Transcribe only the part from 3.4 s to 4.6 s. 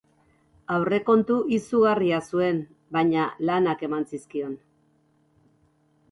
lanak eman zizkion.